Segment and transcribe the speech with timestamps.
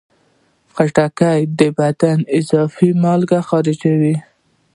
[0.73, 4.15] خټکی د بدن اضافي مالګې خارجوي.